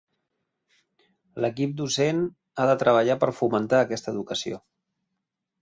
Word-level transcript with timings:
L'equip 1.43 1.75
docent 1.83 2.23
ha 2.57 2.67
de 2.71 2.79
treballar 2.85 3.21
per 3.25 3.31
fomentar 3.43 3.83
aquesta 3.85 4.15
educació. 4.17 4.63